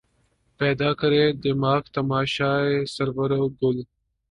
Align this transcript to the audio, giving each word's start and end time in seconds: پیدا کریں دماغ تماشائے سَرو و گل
پیدا 0.59 0.89
کریں 0.99 1.27
دماغ 1.43 1.81
تماشائے 1.95 2.75
سَرو 2.93 3.13
و 3.43 3.47
گل 3.59 3.77